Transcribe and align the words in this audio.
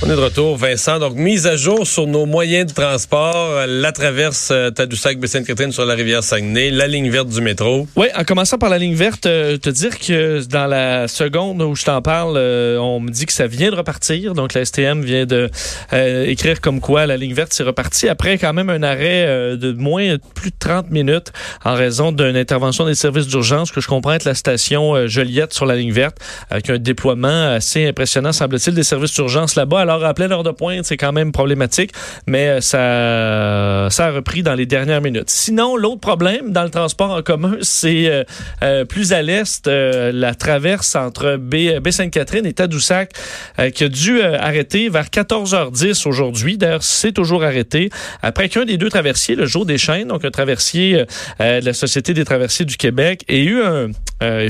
On 0.00 0.08
est 0.08 0.14
de 0.14 0.20
retour, 0.20 0.56
Vincent. 0.56 1.00
Donc, 1.00 1.16
mise 1.16 1.48
à 1.48 1.56
jour 1.56 1.84
sur 1.84 2.06
nos 2.06 2.24
moyens 2.24 2.66
de 2.66 2.72
transport, 2.72 3.66
la 3.66 3.90
traverse 3.90 4.50
euh, 4.52 4.70
Tadoussac-Baie-Sainte-Catherine 4.70 5.72
sur 5.72 5.84
la 5.84 5.94
rivière 5.94 6.22
Saguenay, 6.22 6.70
la 6.70 6.86
ligne 6.86 7.10
verte 7.10 7.28
du 7.28 7.40
métro. 7.40 7.88
Oui, 7.96 8.06
en 8.16 8.22
commençant 8.22 8.58
par 8.58 8.70
la 8.70 8.78
ligne 8.78 8.94
verte, 8.94 9.26
euh, 9.26 9.56
te 9.56 9.68
dire 9.70 9.98
que 9.98 10.46
dans 10.46 10.66
la 10.68 11.08
seconde 11.08 11.60
où 11.62 11.74
je 11.74 11.84
t'en 11.84 12.00
parle, 12.00 12.36
euh, 12.36 12.78
on 12.78 13.00
me 13.00 13.10
dit 13.10 13.26
que 13.26 13.32
ça 13.32 13.48
vient 13.48 13.72
de 13.72 13.76
repartir. 13.76 14.34
Donc, 14.34 14.54
la 14.54 14.64
STM 14.64 15.02
vient 15.02 15.26
de 15.26 15.50
euh, 15.92 16.26
écrire 16.26 16.60
comme 16.60 16.80
quoi 16.80 17.06
la 17.06 17.16
ligne 17.16 17.34
verte 17.34 17.52
s'est 17.52 17.62
repartie 17.62 18.08
après 18.08 18.38
quand 18.38 18.52
même 18.52 18.70
un 18.70 18.82
arrêt 18.82 19.24
euh, 19.26 19.56
de 19.56 19.72
moins 19.72 20.12
de 20.12 20.20
plus 20.34 20.50
de 20.50 20.56
30 20.58 20.90
minutes 20.90 21.32
en 21.64 21.74
raison 21.74 22.12
d'une 22.12 22.36
intervention 22.36 22.84
des 22.84 22.94
services 22.94 23.26
d'urgence 23.26 23.72
que 23.72 23.80
je 23.80 23.88
comprends 23.88 24.12
être 24.12 24.24
la 24.24 24.34
station 24.34 24.94
euh, 24.94 25.06
Joliette 25.08 25.54
sur 25.54 25.66
la 25.66 25.76
ligne 25.76 25.92
verte 25.92 26.18
avec 26.50 26.70
un 26.70 26.78
déploiement 26.78 27.52
assez 27.52 27.86
impressionnant, 27.86 28.32
semble-t-il, 28.32 28.74
des 28.74 28.82
services 28.82 29.14
d'urgence 29.14 29.54
là-bas. 29.54 29.80
Alors, 29.88 30.04
à 30.04 30.12
pleine 30.12 30.30
heure 30.32 30.42
de 30.42 30.50
pointe, 30.50 30.84
c'est 30.84 30.98
quand 30.98 31.12
même 31.12 31.32
problématique, 31.32 31.92
mais 32.26 32.48
euh, 32.48 32.60
ça, 32.60 33.88
ça 33.90 34.08
a 34.08 34.10
repris 34.10 34.42
dans 34.42 34.52
les 34.52 34.66
dernières 34.66 35.00
minutes. 35.00 35.30
Sinon, 35.30 35.76
l'autre 35.76 36.00
problème 36.00 36.52
dans 36.52 36.62
le 36.62 36.68
transport 36.68 37.10
en 37.12 37.22
commun, 37.22 37.56
c'est 37.62 38.06
euh, 38.10 38.22
euh, 38.62 38.84
plus 38.84 39.14
à 39.14 39.22
l'est, 39.22 39.66
euh, 39.66 40.12
la 40.12 40.34
traverse 40.34 40.94
entre 40.94 41.36
Baie-Sainte-Catherine 41.36 42.44
et 42.44 42.52
Tadoussac, 42.52 43.12
euh, 43.58 43.70
qui 43.70 43.84
a 43.84 43.88
dû 43.88 44.20
euh, 44.20 44.36
arrêter 44.38 44.90
vers 44.90 45.06
14h10 45.06 46.06
aujourd'hui. 46.06 46.58
D'ailleurs, 46.58 46.82
c'est 46.82 47.12
toujours 47.12 47.42
arrêté. 47.42 47.88
Après 48.20 48.50
qu'un 48.50 48.66
des 48.66 48.76
deux 48.76 48.90
traversiers, 48.90 49.36
le 49.36 49.46
jour 49.46 49.64
des 49.64 49.78
chaînes, 49.78 50.08
donc 50.08 50.22
un 50.22 50.30
traversier 50.30 51.06
euh, 51.40 51.60
de 51.60 51.64
la 51.64 51.72
Société 51.72 52.12
des 52.12 52.26
traversiers 52.26 52.66
du 52.66 52.76
Québec, 52.76 53.24
ait 53.28 53.42
eu 53.42 53.62
un 53.62 53.88
euh, 54.22 54.48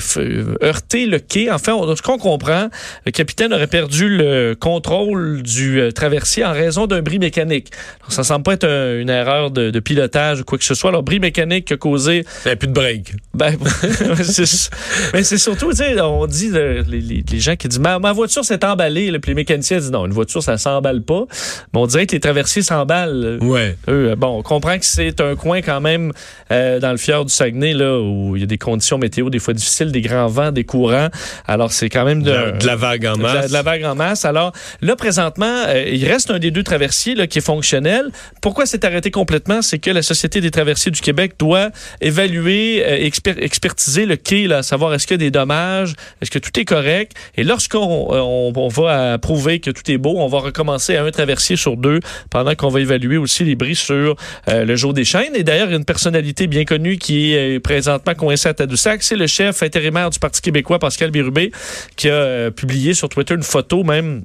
heurté 0.63 1.07
le 1.07 1.19
quai. 1.19 1.51
Enfin, 1.51 1.79
ce 1.95 2.03
qu'on 2.03 2.19
comprend, 2.19 2.69
le 3.05 3.13
capitaine 3.13 3.53
aurait 3.53 3.67
perdu 3.67 4.09
le 4.09 4.57
contrôle 4.59 5.28
du 5.37 5.81
euh, 5.81 5.91
traversier 5.93 6.45
en 6.45 6.53
raison 6.53 6.87
d'un 6.87 7.03
bris 7.03 7.19
mécanique. 7.19 7.71
Alors, 8.01 8.13
ça 8.13 8.25
semble 8.25 8.43
pas 8.43 8.55
être 8.55 8.65
un- 8.65 8.99
une 9.01 9.11
erreur 9.11 9.51
de, 9.51 9.71
de 9.71 9.81
pilotage 9.81 10.41
ou 10.41 10.45
quoi 10.45 10.59
que 10.59 10.65
ce 10.65 10.75
soit. 10.75 10.91
Alors, 10.91 11.03
bris 11.03 11.21
mécanique 11.21 11.67
qui 11.67 11.75
a 11.75 11.77
causé 11.77 12.19
Il 12.19 12.21
n'y 12.21 12.47
avait 12.47 12.57
plus 12.57 12.69
de 12.69 12.73
break. 12.73 13.13
ben, 13.35 13.55
c'est- 14.23 14.71
mais 15.13 15.23
c'est 15.23 15.39
surtout, 15.39 15.71
tu 15.71 15.77
sais, 15.77 16.01
on 16.01 16.27
dit, 16.27 16.49
le- 16.49 16.83
les, 16.89 17.01
les- 17.01 17.41
gens 17.41 17.55
qui 17.57 17.69
disent, 17.69 17.79
ma, 17.79 17.99
ma 17.99 18.13
voiture 18.13 18.45
s'est 18.45 18.65
emballée, 18.65 19.11
là, 19.11 19.19
puis 19.19 19.31
les 19.31 19.35
mécaniciens 19.35 19.79
disent, 19.79 19.91
non, 19.93 20.07
une 20.07 20.13
voiture, 20.13 20.43
ça 20.43 20.59
s'emballe 20.59 21.03
pas. 21.03 21.25
Mais 21.73 21.81
on 21.81 21.87
dirait 21.87 22.07
que 22.07 22.13
les 22.13 22.21
traversiers 22.21 22.63
s'emballent. 22.63 23.39
Ouais. 23.41 23.77
Eux, 23.89 24.11
euh, 24.11 24.17
bon, 24.17 24.39
on 24.39 24.43
comprend 24.43 24.79
que 24.79 24.85
c'est 24.87 25.21
un 25.21 25.37
coin 25.37 25.61
quand 25.63 25.81
même 25.81 26.13
euh, 26.51 26.81
dans 26.81 26.91
le 26.91 26.97
fjord 26.97 27.25
du 27.27 27.33
Saguenay, 27.33 27.75
là, 27.75 28.01
où 28.01 28.35
il 28.37 28.41
y 28.41 28.43
a 28.43 28.47
des 28.47 28.59
conditions 28.59 28.99
météo 28.99 29.31
des 29.31 29.39
fois 29.39 29.55
difficiles, 29.55 29.93
des 29.93 30.01
grands 30.01 30.27
vents, 30.27 30.51
des 30.53 30.65
courants. 30.65 31.09
Alors, 31.47 31.73
c'est 31.73 31.89
quand 31.89 32.05
même 32.05 32.23
de, 32.23 32.31
De, 32.31 32.35
la- 32.37 32.53
de 32.53 32.67
la 32.67 32.77
vague 32.77 33.07
en 33.07 33.17
de 33.17 33.23
la, 33.23 33.35
masse. 33.35 33.49
de 33.49 33.53
la 33.53 33.63
vague 33.63 33.85
en 33.85 33.95
masse. 33.95 34.25
Alors 34.25 34.53
là, 34.83 34.97
présentement, 34.97 35.18
euh, 35.19 35.85
il 35.91 36.05
reste 36.07 36.31
un 36.31 36.39
des 36.39 36.51
deux 36.51 36.63
traversiers 36.63 37.15
qui 37.29 37.39
est 37.39 37.43
fonctionnel. 37.43 38.11
Pourquoi 38.41 38.67
c'est 38.67 38.85
arrêté 38.85 39.11
complètement? 39.11 39.63
C'est 39.63 39.79
que 39.79 39.91
la 39.91 40.03
Société 40.03 40.41
des 40.41 40.51
traversiers 40.51 40.91
du 40.91 41.01
Québec 41.01 41.33
doit 41.39 41.71
évaluer, 42.01 42.85
euh, 42.85 43.09
exper- 43.09 43.41
expertiser 43.41 44.07
le 44.07 44.17
quai, 44.17 44.49
savoir 44.63 44.95
est-ce 44.95 45.07
qu'il 45.07 45.15
y 45.15 45.21
a 45.21 45.25
des 45.25 45.31
dommages, 45.31 45.95
est-ce 46.21 46.31
que 46.31 46.39
tout 46.39 46.59
est 46.59 46.65
correct? 46.65 47.13
Et 47.37 47.45
lorsqu'on 47.45 48.53
euh, 48.57 48.69
va 48.69 49.15
approuver 49.15 49.61
que 49.61 49.71
tout 49.71 49.91
est 49.91 49.99
beau, 49.99 50.15
on 50.19 50.29
va 50.29 50.39
recommencer 50.39 50.97
à 50.97 51.05
un 51.05 51.11
traversier 51.11 51.57
sur 51.57 51.77
deux 51.77 52.01
pendant 52.31 52.55
qu'on 52.55 52.69
va 52.69 52.81
évaluer 52.81 53.17
aussi 53.17 53.45
les 53.45 53.55
bris 53.55 53.75
sur 53.75 54.17
le 54.47 54.77
jour 54.77 54.93
des 54.95 55.05
chaînes. 55.05 55.35
Et 55.35 55.43
d'ailleurs, 55.43 55.71
une 55.71 55.85
personnalité 55.85 56.47
bien 56.47 56.65
connue 56.65 56.99
qui 56.99 57.35
est 57.35 57.61
présentement 57.61 58.15
coincée 58.15 58.49
à 58.49 58.55
Tadoussac, 58.55 59.03
c'est 59.03 59.17
le 59.17 59.27
chef 59.27 59.63
intérimaire 59.63 60.11
du 60.11 60.19
Parti 60.19 60.41
québécois, 60.41 60.79
Pascal 60.79 61.11
Bérubé, 61.11 61.53
qui 61.97 62.09
a 62.09 62.51
publié 62.51 62.95
sur 62.95 63.09
Twitter 63.09 63.35
une 63.35 63.43
photo 63.43 63.85
même 63.85 64.23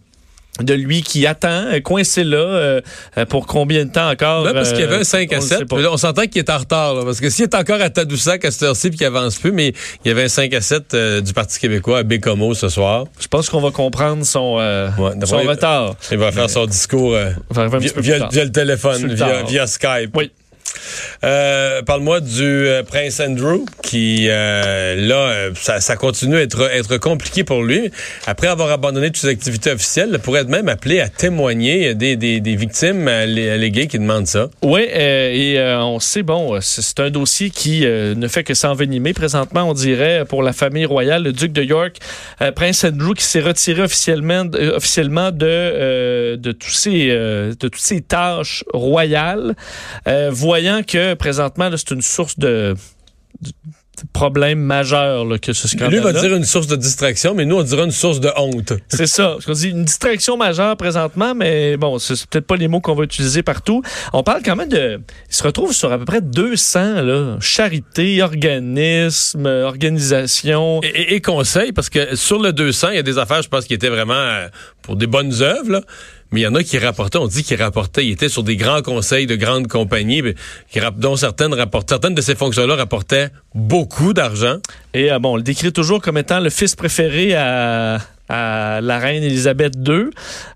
de 0.62 0.74
lui 0.76 1.02
qui 1.02 1.26
attend, 1.26 1.66
euh, 1.74 1.80
coincé 1.80 2.24
là, 2.24 2.38
euh, 2.38 2.82
euh, 3.18 3.26
pour 3.26 3.48
combien 3.48 3.86
de 3.86 3.92
temps 3.92 4.10
encore? 4.10 4.44
Là, 4.46 4.54
parce 4.54 4.72
qu'il 4.72 4.82
y 4.82 4.84
avait 4.84 4.98
euh, 4.98 5.00
un 5.00 5.04
5 5.04 5.30
on 5.32 5.34
à 5.34 5.36
le 5.38 5.42
7. 5.42 5.58
sait 5.60 5.66
pas. 5.66 5.76
Mais 5.78 5.82
là, 5.82 5.92
on 5.92 5.98
s'entend 5.98 6.24
qu'il 6.28 6.38
est 6.40 6.50
en 6.52 6.58
retard, 6.60 6.94
là, 6.94 7.04
parce 7.04 7.20
que 7.20 7.30
s'il 7.32 7.46
est 7.46 7.56
encore 7.56 7.82
à 7.82 7.90
Tadoussac 7.90 8.46
à 8.46 8.52
cette 8.52 8.62
heure-ci 8.64 8.90
puis 8.90 8.98
qu'il 9.00 9.08
avance 9.08 9.38
plus, 9.38 9.52
mais 9.52 9.74
il 10.06 10.10
y 10.10 10.12
avait 10.12 10.24
un 10.26 10.28
5 10.28 10.54
à 10.54 10.62
7 10.62 10.94
euh, 10.94 11.22
du 11.22 11.34
Parti 11.34 11.60
québécois 11.60 12.00
à 12.00 12.04
Bécomo 12.04 12.54
ce 12.54 12.70
soir. 12.70 13.06
Je 13.20 13.28
pense 13.28 13.50
qu'on 13.50 13.62
va 13.62 13.72
comprendre 13.72 14.24
son, 14.26 14.58
euh, 14.60 14.90
Ouais, 15.00 15.12
son 15.26 15.40
il- 15.40 15.50
retard. 15.50 15.96
Il 16.12 16.18
va 16.20 16.32
faire 16.32 16.50
son 16.50 16.68
discours 16.68 17.16
euh, 17.16 17.32
On 17.56 17.68
via, 17.80 18.28
via- 18.30 18.44
le 18.44 18.52
téléphone, 18.52 19.14
via, 19.14 19.44
via 19.44 19.66
Skype. 19.68 20.16
Oui. 20.16 20.32
Euh, 21.24 21.82
Parle-moi 21.82 22.20
du 22.20 22.44
euh, 22.44 22.84
prince 22.84 23.20
Andrew, 23.20 23.66
qui 23.82 24.28
euh, 24.30 24.96
là, 24.96 25.50
ça, 25.56 25.96
continue 25.96 26.38
à 26.38 26.42
être, 26.42 26.98
compliqué 26.98 27.44
pour 27.44 27.64
lui. 27.64 27.92
Après 28.28 28.48
avoir 28.48 28.72
abandonné 28.72 29.08
toutes 29.08 29.18
ses 29.18 29.30
activités 29.30 29.72
officielles, 29.72 30.10
il 30.14 30.20
pourrait 30.20 30.42
être 30.42 30.50
même 30.50 30.70
appelé 30.70 31.00
à 31.00 31.10
témoigner 31.10 31.96
des, 31.96 32.16
des, 32.16 32.40
des 32.40 32.56
victimes 32.56 33.08
allé- 33.08 33.50
alléguées 33.50 33.88
qui 33.88 34.00
demandent 34.00 34.28
ça. 34.28 34.50
Oui, 34.62 34.82
et 34.84 35.58
on 35.80 36.00
sait, 36.00 36.24
bon, 36.24 36.60
c'est 36.62 37.00
un 37.00 37.10
dossier 37.10 37.50
qui 37.50 37.82
ne 37.82 38.28
fait 38.28 38.44
que 38.44 38.54
s'envenimer. 38.54 39.14
Présentement, 39.14 39.64
on 39.70 39.74
dirait, 39.74 40.26
pour 40.26 40.44
la 40.44 40.54
famille 40.54 40.86
royale, 40.86 41.24
le 41.24 41.34
duc 41.34 41.52
de 41.52 41.64
York, 41.64 41.98
Prince 42.56 42.84
Andrew, 42.84 43.14
qui 43.14 43.24
s'est 43.24 43.42
retiré 43.42 43.82
officiellement, 43.82 44.44
officiellement 44.76 45.32
de, 45.32 46.36
de, 46.36 46.52
tous 46.52 46.72
ses, 46.72 47.08
de 47.08 47.54
toutes 47.60 47.76
ses 47.78 48.02
tâches 48.02 48.64
royales, 48.74 49.56
voyant 50.64 50.84
que 50.84 51.14
présentement, 51.16 51.70
c'est 51.76 51.92
une 51.92 52.02
source 52.02 52.40
de, 52.40 52.74
de 53.42 53.52
problème 54.14 54.60
majeur 54.60 55.26
là, 55.26 55.38
que 55.38 55.52
ce 55.54 55.68
Lui 55.90 56.00
va 56.00 56.14
dire 56.14 56.34
une 56.36 56.46
source 56.46 56.68
de 56.68 56.76
distraction, 56.78 57.34
mais 57.36 57.46
nous, 57.46 57.58
on 57.58 57.64
dirait 57.64 57.84
une 57.84 57.92
source 57.92 58.20
de 58.22 58.30
honte. 58.38 58.74
C'est 58.88 59.06
ça. 59.08 59.32
Parce 59.34 59.46
qu'on 59.46 59.52
dit 59.54 59.70
une 59.70 59.84
distraction 59.86 60.38
majeure 60.38 60.76
présentement, 60.78 61.36
mais 61.36 61.76
bon, 61.78 62.00
c'est 62.00 62.16
peut-être 62.28 62.48
pas 62.48 62.56
les 62.56 62.68
mots 62.68 62.80
qu'on 62.82 62.96
va 62.96 63.04
utiliser 63.04 63.44
partout. 63.44 63.82
On 64.14 64.24
parle 64.24 64.42
quand 64.44 64.56
même 64.56 64.70
de. 64.70 65.00
Il 65.30 65.36
se 65.36 65.44
retrouve 65.44 65.74
sur 65.74 65.92
à 65.92 65.98
peu 65.98 66.06
près 66.06 66.22
200 66.22 67.02
là, 67.02 67.38
charités, 67.42 68.22
organismes, 68.24 69.46
organisations. 69.46 70.80
Et, 70.84 70.88
et- 70.88 71.14
et 71.16 71.22
conseil, 71.22 71.72
parce 71.74 71.90
que 71.90 72.16
sur 72.16 72.42
le 72.42 72.54
200, 72.54 72.90
il 72.90 72.96
y 72.96 73.00
a 73.00 73.04
des 73.04 73.18
affaires, 73.18 73.42
je 73.42 73.50
pense, 73.50 73.66
qui 73.66 73.74
étaient 73.74 73.90
vraiment 73.90 74.14
euh, 74.14 74.48
pour 74.82 74.96
des 74.96 75.08
bonnes 75.08 75.42
œuvres, 75.42 75.70
là. 75.72 75.82
Mais 76.34 76.40
il 76.40 76.44
y 76.44 76.48
en 76.48 76.56
a 76.56 76.64
qui 76.64 76.80
rapportaient, 76.80 77.20
on 77.20 77.28
dit 77.28 77.44
qu'ils 77.44 77.62
rapportaient, 77.62 78.04
ils 78.04 78.14
étaient 78.14 78.28
sur 78.28 78.42
des 78.42 78.58
grands 78.58 78.82
conseils 78.82 79.28
de 79.28 79.36
grandes 79.36 79.68
compagnies, 79.68 80.24
dont 80.98 81.16
certaines 81.16 81.54
rapportent, 81.54 81.90
certaines 81.90 82.16
de 82.16 82.22
ces 82.22 82.34
fonctions-là 82.34 82.76
rapportaient 82.76 83.30
beaucoup 83.54 84.14
d'argent. 84.14 84.58
Et 84.96 85.12
euh, 85.12 85.20
bon, 85.20 85.34
on 85.34 85.36
le 85.36 85.44
décrit 85.44 85.72
toujours 85.72 86.02
comme 86.02 86.18
étant 86.18 86.40
le 86.40 86.50
fils 86.50 86.76
préféré 86.76 87.36
à, 87.36 88.00
à 88.30 88.80
la 88.82 89.00
reine 89.00 89.24
Élisabeth 89.24 89.74
II. 89.88 90.06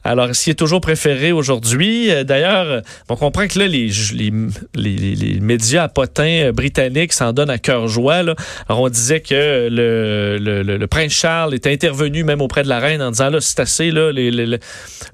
Alors, 0.04 0.34
s'il 0.36 0.52
est 0.52 0.56
toujours 0.56 0.80
préféré 0.82 1.32
aujourd'hui, 1.34 2.10
euh, 2.12 2.24
d'ailleurs, 2.24 2.82
on 3.10 3.16
comprend 3.18 3.46
que 3.48 3.60
là, 3.60 3.68
les, 3.68 3.90
les, 4.14 4.32
les, 4.76 4.96
les- 5.16 5.40
médias 5.42 5.84
à 5.84 5.88
potins 5.90 6.48
euh, 6.48 6.52
britanniques 6.54 7.12
s'en 7.14 7.34
donnent 7.34 7.50
à 7.50 7.58
cœur 7.58 7.88
joie. 7.88 8.16
Alors, 8.16 8.38
on 8.70 8.88
disait 8.90 9.20
que 9.20 9.68
le, 9.70 10.38
le, 10.40 10.64
le- 10.64 10.88
prince 10.88 11.12
Charles 11.12 11.54
était 11.54 11.72
intervenu 11.72 12.24
même 12.24 12.42
auprès 12.42 12.64
de 12.64 12.70
la 12.70 12.80
reine 12.80 13.02
en 13.02 13.12
disant, 13.12 13.30
là, 13.30 13.40
c'est 13.42 13.60
assez, 13.60 13.92
là, 13.92 14.12
le 14.14 14.58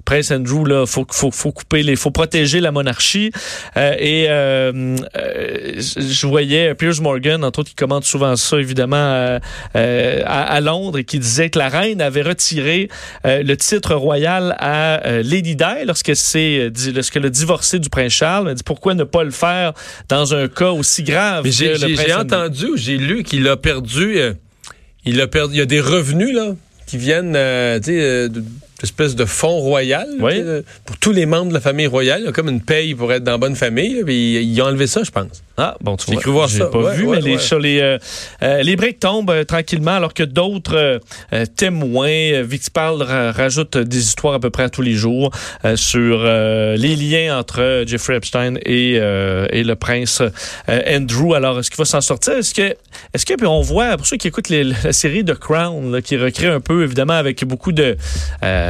prince 0.04 0.30
Andrew, 0.30 0.64
là, 0.64 0.86
faut, 0.86 1.04
faut, 1.10 1.32
faut 1.32 1.50
couper 1.52 1.82
les, 1.82 1.96
faut 1.96 2.12
protéger 2.12 2.60
la 2.60 2.70
monarchie. 2.70 3.32
Euh, 3.76 3.94
et 3.98 4.26
euh, 4.28 4.96
euh, 5.16 5.80
je 5.80 6.26
voyais 6.26 6.74
Piers 6.76 7.00
Morgan, 7.00 7.42
entre 7.44 7.58
autres, 7.60 7.70
qui 7.70 7.74
commente 7.74 8.04
souvent 8.04 8.36
ça, 8.36 8.58
évidemment, 8.58 8.96
euh, 8.96 9.38
euh, 9.76 10.22
à, 10.24 10.42
à 10.44 10.60
Londres, 10.60 10.98
et 10.98 11.04
qui 11.04 11.18
disait 11.18 11.50
que 11.50 11.58
la 11.58 11.68
reine 11.68 12.00
avait 12.00 12.22
retiré 12.22 12.43
euh, 12.52 13.42
le 13.42 13.56
titre 13.56 13.94
royal 13.94 14.54
à 14.58 15.06
euh, 15.06 15.22
Lady 15.22 15.56
Di 15.56 15.64
lorsque 15.86 16.14
c'est 16.14 16.70
lorsqu'elle 16.94 17.26
a 17.26 17.30
divorcé 17.30 17.78
du 17.78 17.88
prince 17.88 18.12
Charles. 18.12 18.48
A 18.48 18.54
dit 18.54 18.62
pourquoi 18.62 18.94
ne 18.94 19.04
pas 19.04 19.24
le 19.24 19.30
faire 19.30 19.72
dans 20.08 20.34
un 20.34 20.48
cas 20.48 20.70
aussi 20.70 21.02
grave 21.02 21.44
j'ai 21.46 21.74
le 21.74 22.14
entendu 22.20 22.66
j'ai 22.76 22.96
lu 22.98 23.22
qu'il 23.22 23.46
a 23.48 23.56
perdu, 23.56 24.18
euh, 24.18 24.34
il 25.04 25.20
a 25.20 25.26
perdu, 25.26 25.54
il 25.54 25.58
y 25.58 25.62
a 25.62 25.66
des 25.66 25.80
revenus, 25.80 26.34
là, 26.34 26.54
qui 26.86 26.96
viennent, 26.98 27.34
euh, 27.36 27.78
euh, 27.88 28.28
de- 28.28 28.44
espèce 28.82 29.14
de 29.14 29.24
fonds 29.24 29.58
royal 29.60 30.06
Oui. 30.20 30.42
pour 30.84 30.96
tous 30.98 31.12
les 31.12 31.26
membres 31.26 31.48
de 31.48 31.54
la 31.54 31.60
famille 31.60 31.86
royale. 31.86 32.20
Il 32.22 32.26
y 32.26 32.28
a 32.28 32.32
comme 32.32 32.48
une 32.48 32.60
paye 32.60 32.94
pour 32.94 33.12
être 33.12 33.24
dans 33.24 33.38
bonne 33.38 33.56
famille. 33.56 34.02
Puis 34.04 34.36
ils 34.42 34.60
ont 34.62 34.66
enlevé 34.66 34.86
ça, 34.86 35.02
je 35.04 35.10
pense. 35.10 35.42
Ah, 35.56 35.76
bon, 35.80 35.96
tu 35.96 36.06
J'ai 36.08 36.14
vois. 36.14 36.22
cru 36.22 36.30
voir 36.32 36.48
J'ai 36.48 36.58
ça. 36.58 36.66
pas 36.66 36.78
Ouais, 36.78 36.96
vu, 36.96 37.04
ouais, 37.04 37.20
mais 37.22 37.30
les, 37.30 37.38
sur 37.38 37.60
les, 37.60 37.80
euh, 37.80 37.96
euh, 38.42 38.62
les 38.62 38.74
breaks 38.74 38.98
tombent 38.98 39.30
euh, 39.30 39.44
tranquillement 39.44 39.92
alors 39.92 40.12
que 40.12 40.24
d'autres 40.24 41.00
euh, 41.32 41.44
témoins, 41.56 42.42
Victipal 42.42 43.00
ra- 43.02 43.30
rajoute 43.30 43.78
des 43.78 43.98
histoires 43.98 44.34
à 44.34 44.40
peu 44.40 44.50
près 44.50 44.64
à 44.64 44.68
tous 44.68 44.82
les 44.82 44.94
jours 44.94 45.30
sur 45.76 46.24
les 46.24 46.96
liens 46.96 47.38
entre 47.38 47.84
Jeffrey 47.86 48.16
Epstein 48.16 48.54
et, 48.66 48.94
et 48.94 49.64
le 49.64 49.74
prince 49.74 50.22
Andrew. 50.68 51.34
Alors, 51.34 51.60
est-ce 51.60 51.70
qu'il 51.70 51.78
va 51.78 51.84
s'en 51.84 52.00
sortir? 52.00 52.34
Est-ce 52.34 52.52
que, 52.54 52.74
est-ce 53.12 53.24
que, 53.24 53.34
puis 53.34 53.46
on 53.46 53.60
voit, 53.60 53.96
pour 53.96 54.06
ceux 54.06 54.16
qui 54.16 54.28
écoutent 54.28 54.48
les- 54.48 54.64
la 54.64 54.92
série 54.92 55.24
The 55.24 55.34
Crown, 55.34 55.92
là, 55.92 56.02
qui 56.02 56.16
recrée 56.16 56.48
un 56.48 56.60
peu, 56.60 56.82
évidemment, 56.82 57.14
avec 57.14 57.44
beaucoup 57.44 57.72
de 57.72 57.96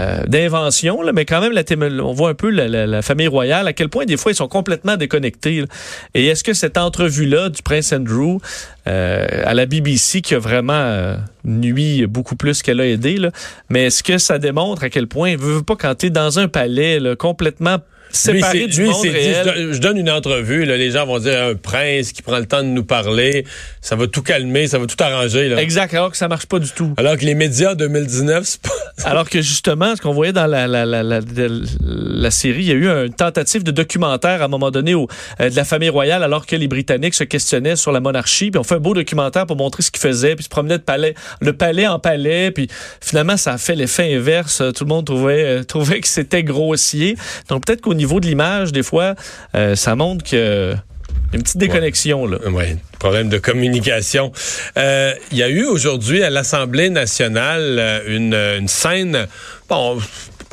euh, 0.04 0.24
d'inventions, 0.26 1.02
là, 1.02 1.12
mais 1.12 1.24
quand 1.24 1.40
même, 1.40 1.52
la 1.52 1.62
on 2.02 2.12
voit 2.12 2.30
un 2.30 2.34
peu 2.34 2.50
la, 2.50 3.02
famille 3.02 3.26
royale, 3.26 3.66
à 3.66 3.72
quel 3.72 3.88
point 3.88 4.04
des 4.04 4.16
fois 4.16 4.32
ils 4.32 4.36
sont 4.36 4.48
complètement 4.48 4.96
déconnectés. 4.96 5.60
là. 5.60 5.66
Et 6.14 6.26
est-ce 6.26 6.44
que 6.44 6.52
cette 6.52 6.76
entrevue-là 6.78 7.48
du 7.48 7.62
prince 7.62 7.92
Andrew 7.92 8.38
euh, 8.86 9.26
à 9.44 9.54
la 9.54 9.66
BBC 9.66 10.20
qui 10.20 10.34
a 10.34 10.38
vraiment 10.38 10.72
euh, 10.74 11.16
nuit 11.44 12.06
beaucoup 12.06 12.36
plus 12.36 12.62
qu'elle 12.62 12.80
a 12.80 12.86
aidé, 12.86 13.16
là, 13.16 13.30
mais 13.70 13.86
est-ce 13.86 14.02
que 14.02 14.18
ça 14.18 14.38
démontre 14.38 14.84
à 14.84 14.90
quel 14.90 15.06
point, 15.06 15.36
veut 15.36 15.62
pas 15.62 15.76
quand 15.76 15.94
t'es 15.94 16.10
dans 16.10 16.38
un 16.38 16.48
palais 16.48 17.00
là, 17.00 17.16
complètement 17.16 17.78
séparé 18.14 18.58
Lui, 18.60 18.66
du 18.68 18.82
lui, 18.82 18.88
monde 18.90 19.02
dit, 19.02 19.10
réel? 19.10 19.36
je, 19.46 19.50
donne, 19.50 19.72
je 19.72 19.78
donne 19.78 19.96
une 19.98 20.10
entrevue, 20.10 20.64
là, 20.64 20.76
les 20.76 20.90
gens 20.92 21.06
vont 21.06 21.18
dire 21.18 21.42
un 21.42 21.54
prince 21.54 22.12
qui 22.12 22.22
prend 22.22 22.38
le 22.38 22.46
temps 22.46 22.62
de 22.62 22.68
nous 22.68 22.84
parler, 22.84 23.44
ça 23.80 23.96
va 23.96 24.06
tout 24.06 24.22
calmer, 24.22 24.66
ça 24.68 24.78
va 24.78 24.86
tout 24.86 24.96
arranger. 25.02 25.48
Là. 25.48 25.60
Exact, 25.62 25.92
alors 25.94 26.10
que 26.10 26.16
ça 26.16 26.28
marche 26.28 26.46
pas 26.46 26.58
du 26.58 26.70
tout. 26.70 26.94
Alors 26.96 27.16
que 27.16 27.24
les 27.24 27.34
médias 27.34 27.74
2019, 27.74 28.44
c'est 28.44 28.60
pas... 28.60 28.70
Alors 29.04 29.28
que 29.28 29.42
justement, 29.42 29.96
ce 29.96 30.00
qu'on 30.00 30.12
voyait 30.12 30.32
dans 30.32 30.46
la, 30.46 30.68
la, 30.68 30.86
la, 30.86 31.02
la, 31.02 32.30
série, 32.30 32.62
il 32.62 32.68
y 32.68 32.70
a 32.70 32.74
eu 32.74 32.88
une 33.06 33.12
tentative 33.12 33.64
de 33.64 33.72
documentaire 33.72 34.40
à 34.40 34.44
un 34.44 34.48
moment 34.48 34.70
donné 34.70 34.94
au- 34.94 35.08
euh, 35.40 35.50
de 35.50 35.56
la 35.56 35.64
famille 35.64 35.88
royale, 35.88 36.22
alors 36.22 36.46
que 36.46 36.54
les 36.54 36.68
Britanniques 36.68 37.14
se 37.14 37.24
questionnaient 37.24 37.74
sur 37.74 37.90
la 37.90 37.98
monarchie. 38.00 38.52
Puis 38.52 38.58
on 38.58 38.62
fait 38.62 38.76
un 38.76 38.80
beau 38.80 38.94
documentaire 38.94 39.46
pour 39.46 39.56
montrer 39.56 39.82
ce 39.82 39.90
qu'ils 39.90 40.00
faisaient, 40.00 40.36
puis 40.36 40.44
se 40.44 40.48
promenaient 40.48 40.78
de 40.78 40.82
palais, 40.84 41.14
le 41.40 41.52
palais 41.54 41.88
en 41.88 41.98
palais. 41.98 42.52
Puis 42.52 42.68
finalement, 43.00 43.36
ça 43.36 43.54
a 43.54 43.58
fait 43.58 43.74
l'effet 43.74 44.14
inverse. 44.14 44.62
Tout 44.76 44.84
le 44.84 44.88
monde 44.88 45.06
trouvait, 45.06 45.44
euh, 45.44 45.64
trouvait 45.64 46.00
que 46.00 46.08
c'était 46.08 46.44
grossier. 46.44 47.16
Donc 47.48 47.66
peut-être 47.66 47.80
qu'au 47.80 47.94
niveau 47.94 48.03
de 48.20 48.26
l'image, 48.26 48.72
des 48.72 48.82
fois, 48.82 49.14
euh, 49.54 49.74
ça 49.76 49.96
montre 49.96 50.24
que 50.28 50.74
une 51.32 51.42
petite 51.42 51.58
déconnexion 51.58 52.26
là. 52.26 52.38
Oui, 52.46 52.76
problème 52.98 53.28
de 53.28 53.38
communication. 53.38 54.32
Euh, 54.78 55.12
Il 55.32 55.38
y 55.38 55.42
a 55.42 55.48
eu 55.48 55.64
aujourd'hui 55.64 56.22
à 56.22 56.30
l'Assemblée 56.30 56.90
nationale 56.90 57.76
euh, 57.78 58.00
une, 58.06 58.34
une 58.34 58.68
scène, 58.68 59.26
bon, 59.68 59.98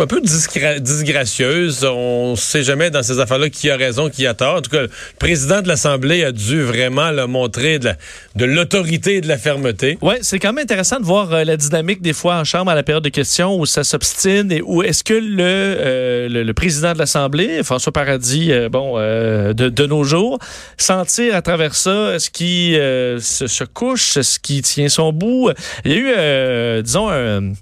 un 0.01 0.07
peu 0.07 0.19
disgra- 0.21 0.80
disgracieuse. 0.80 1.83
On 1.86 2.31
ne 2.31 2.36
sait 2.36 2.63
jamais 2.63 2.89
dans 2.89 3.03
ces 3.03 3.19
affaires-là 3.19 3.50
qui 3.50 3.69
a 3.69 3.77
raison, 3.77 4.09
qui 4.09 4.25
a 4.27 4.33
tort. 4.33 4.56
En 4.57 4.62
tout 4.62 4.71
cas, 4.71 4.81
le 4.81 4.89
président 5.19 5.62
de 5.62 5.68
l'Assemblée 5.68 6.24
a 6.24 6.31
dû 6.31 6.62
vraiment 6.62 7.12
là, 7.12 7.27
montrer 7.27 7.80
de 7.80 7.86
la- 7.86 7.98
de 8.36 8.45
l'autorité 8.45 9.18
et 9.18 9.21
de 9.21 9.27
la 9.27 9.38
fermeté. 9.38 9.98
Ouais, 10.01 10.19
c'est 10.21 10.39
quand 10.39 10.53
même 10.53 10.63
intéressant 10.63 11.00
de 11.00 11.06
voir 11.06 11.33
euh, 11.33 11.44
la 11.44 11.57
dynamique 11.57 12.01
des 12.01 12.13
fois 12.13 12.36
en 12.38 12.44
chambre 12.44 12.71
à 12.71 12.75
la 12.75 12.83
période 12.83 13.03
de 13.03 13.09
questions 13.09 13.57
où 13.57 13.65
ça 13.65 13.83
s'obstine 13.83 14.51
et 14.51 14.62
où 14.62 14.83
est-ce 14.83 15.03
que 15.03 15.13
le, 15.13 15.38
euh, 15.42 16.30
le, 16.30 16.44
le 16.44 16.53
président 16.53 16.94
de 16.94 16.98
l'Assemblée, 16.98 17.63
François 17.63 17.92
Paradis, 17.92 18.51
euh, 18.51 18.69
bon, 18.69 18.98
de, 18.98 19.53
de 19.69 19.86
nos 19.86 20.03
jours, 20.03 20.39
sentir 20.77 21.36
à 21.36 21.42
travers 21.42 21.75
ça 21.75 22.19
ce 22.19 22.30
qui 22.30 22.75
euh, 22.77 23.19
se, 23.19 23.48
se 23.48 23.63
couche, 23.63 24.19
ce 24.19 24.39
qui 24.39 24.62
tient 24.62 24.89
son 24.89 25.13
bout? 25.13 25.51
Il 25.86 25.92
y 25.92 25.95
a 25.95 26.77
eu, 26.77 26.83
disons, 26.83 27.09
un 27.09 27.53